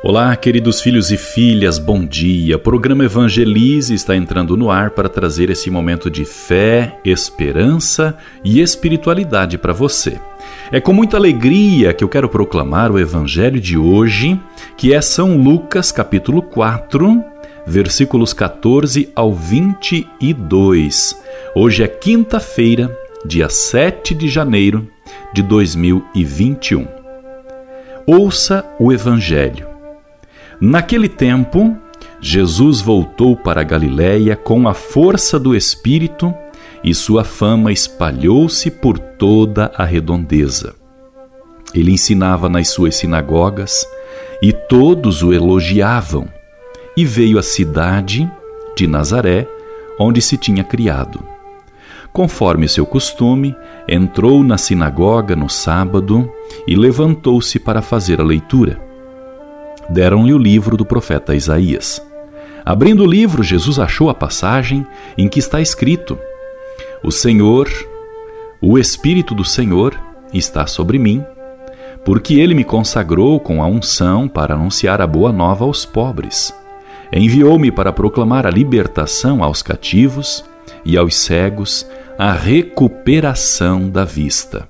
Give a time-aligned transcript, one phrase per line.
[0.00, 2.54] Olá, queridos filhos e filhas, bom dia.
[2.54, 8.60] O programa Evangelize está entrando no ar para trazer esse momento de fé, esperança e
[8.60, 10.20] espiritualidade para você.
[10.70, 14.40] É com muita alegria que eu quero proclamar o evangelho de hoje,
[14.76, 17.20] que é São Lucas, capítulo 4,
[17.66, 21.20] versículos 14 ao 22.
[21.56, 22.96] Hoje é quinta-feira,
[23.26, 24.86] dia 7 de janeiro
[25.34, 26.86] de 2021.
[28.06, 29.67] Ouça o evangelho.
[30.60, 31.76] Naquele tempo,
[32.20, 36.34] Jesus voltou para Galiléia com a força do Espírito
[36.82, 40.74] e sua fama espalhou-se por toda a redondeza.
[41.74, 43.86] Ele ensinava nas suas sinagogas
[44.42, 46.28] e todos o elogiavam.
[46.96, 48.28] E veio à cidade
[48.76, 49.46] de Nazaré,
[49.98, 51.22] onde se tinha criado.
[52.12, 53.54] Conforme seu costume,
[53.86, 56.28] entrou na sinagoga no sábado
[56.66, 58.87] e levantou-se para fazer a leitura.
[59.88, 62.02] Deram-lhe o livro do profeta Isaías.
[62.64, 64.86] Abrindo o livro, Jesus achou a passagem
[65.16, 66.18] em que está escrito:
[67.02, 67.68] o Senhor,
[68.60, 69.98] o Espírito do Senhor,
[70.32, 71.24] está sobre mim,
[72.04, 76.54] porque ele me consagrou com a unção para anunciar a boa nova aos pobres.
[77.10, 80.44] Enviou-me para proclamar a libertação aos cativos
[80.84, 81.86] e aos cegos
[82.18, 84.68] a recuperação da vista,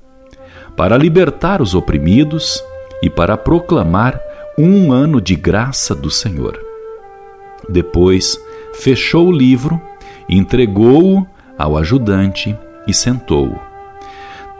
[0.77, 2.63] para libertar os oprimidos
[3.03, 4.21] e para proclamar
[4.59, 6.59] um ano de graça do Senhor.
[7.69, 8.37] Depois,
[8.75, 9.81] fechou o livro,
[10.28, 11.25] entregou-o
[11.56, 13.56] ao ajudante e sentou-o.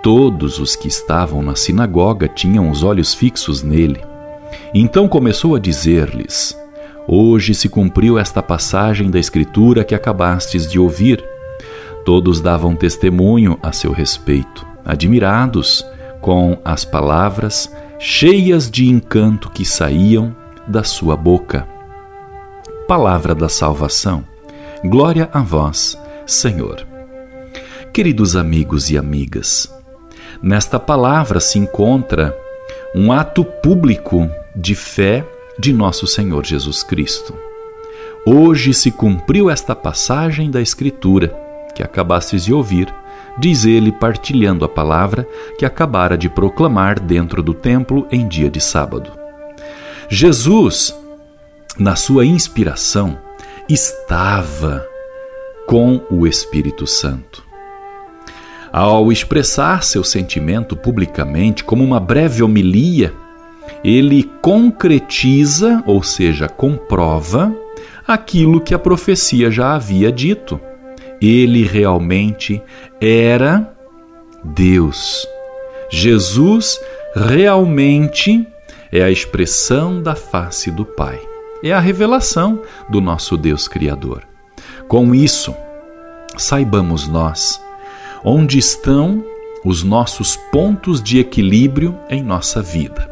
[0.01, 4.01] Todos os que estavam na sinagoga tinham os olhos fixos nele.
[4.73, 6.57] Então começou a dizer-lhes:
[7.09, 11.25] Hoje se cumpriu esta passagem da Escritura que acabastes de ouvir.
[12.05, 15.85] Todos davam testemunho a seu respeito, admirados
[16.21, 17.69] com as palavras
[17.99, 20.35] cheias de encanto que saíam
[20.69, 21.67] da sua boca.
[22.87, 24.25] Palavra da salvação.
[24.85, 26.87] Glória a vós, Senhor.
[27.93, 29.69] Queridos amigos e amigas,
[30.41, 32.37] nesta palavra se encontra
[32.95, 35.27] um ato público de fé
[35.59, 37.35] de nosso Senhor Jesus Cristo.
[38.25, 41.37] Hoje se cumpriu esta passagem da Escritura
[41.75, 42.95] que acabastes de ouvir,
[43.39, 45.27] diz ele partilhando a palavra
[45.59, 49.13] que acabara de proclamar dentro do templo em dia de sábado.
[50.09, 50.95] Jesus,
[51.79, 53.19] na sua inspiração,
[53.69, 54.85] estava
[55.67, 57.47] com o Espírito Santo.
[58.73, 63.13] Ao expressar seu sentimento publicamente como uma breve homilia,
[63.85, 67.55] ele concretiza, ou seja, comprova,
[68.07, 70.61] aquilo que a profecia já havia dito.
[71.21, 72.63] Ele realmente
[73.01, 73.75] era
[74.45, 75.27] Deus.
[75.91, 76.81] Jesus
[77.15, 78.47] realmente
[78.93, 81.21] é a expressão da face do Pai.
[81.63, 84.23] É a revelação do nosso Deus Criador.
[84.87, 85.55] Com isso,
[86.37, 87.61] saibamos nós
[88.25, 89.25] onde estão
[89.65, 93.09] os nossos pontos de equilíbrio em nossa vida.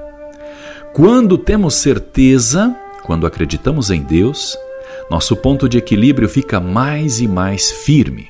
[0.93, 4.57] Quando temos certeza, quando acreditamos em Deus,
[5.11, 8.29] nosso ponto de equilíbrio fica mais e mais firme.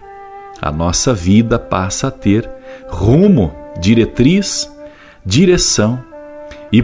[0.61, 2.49] A nossa vida passa a ter
[2.89, 4.71] rumo, diretriz,
[5.25, 6.03] direção.
[6.73, 6.83] E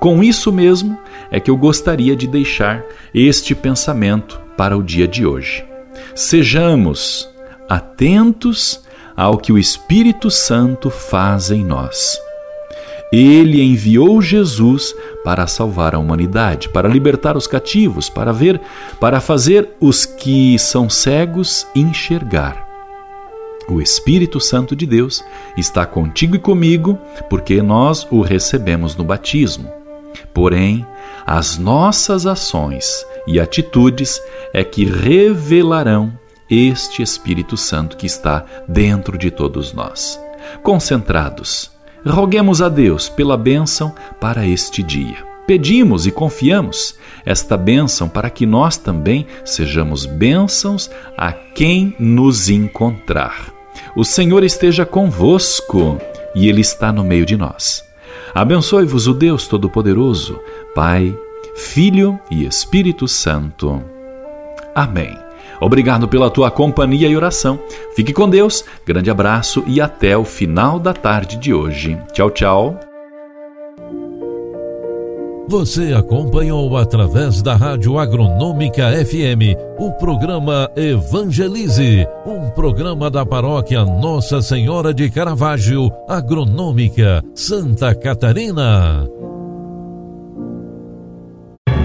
[0.00, 0.98] com, isso mesmo
[1.30, 2.84] é que eu gostaria de deixar
[3.14, 5.64] este pensamento para o dia de hoje.
[6.14, 7.28] Sejamos
[7.68, 8.82] atentos
[9.16, 12.18] ao que o Espírito Santo faz em nós.
[13.14, 14.92] Ele enviou Jesus
[15.22, 18.60] para salvar a humanidade, para libertar os cativos, para ver,
[18.98, 22.68] para fazer os que são cegos enxergar.
[23.68, 25.22] O Espírito Santo de Deus
[25.56, 26.98] está contigo e comigo,
[27.30, 29.70] porque nós o recebemos no batismo.
[30.34, 30.84] Porém,
[31.24, 34.20] as nossas ações e atitudes
[34.52, 36.18] é que revelarão
[36.50, 40.20] este Espírito Santo que está dentro de todos nós.
[40.64, 41.73] Concentrados,
[42.10, 45.16] roguemos a Deus pela bênção para este dia.
[45.46, 53.52] Pedimos e confiamos esta bênção para que nós também sejamos bênçãos a quem nos encontrar.
[53.94, 55.98] O Senhor esteja convosco
[56.34, 57.84] e Ele está no meio de nós.
[58.34, 60.40] Abençoe-vos o Deus Todo-Poderoso,
[60.74, 61.16] Pai,
[61.54, 63.82] Filho e Espírito Santo.
[64.74, 65.23] Amém.
[65.60, 67.58] Obrigado pela tua companhia e oração.
[67.94, 71.98] Fique com Deus, grande abraço e até o final da tarde de hoje.
[72.12, 72.80] Tchau, tchau.
[75.46, 84.40] Você acompanhou através da Rádio Agronômica FM o programa Evangelize, um programa da paróquia Nossa
[84.40, 89.06] Senhora de Caravaggio, Agronômica, Santa Catarina.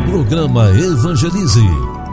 [0.10, 1.68] Programa Evangelize.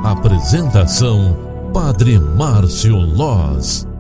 [0.05, 1.46] Apresentação:
[1.76, 3.96] Padre Márcio Loz.